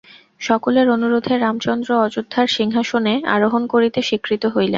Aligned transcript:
সকলের 0.41 0.87
অনুরোধে 0.89 1.33
রামচন্দ্র 1.37 1.89
অযোধ্যার 1.97 2.47
সিংহাসনে 2.49 3.13
আরোহণ 3.35 3.63
করিতে 3.73 3.99
স্বীকৃত 4.01 4.43
হইলেন। 4.45 4.69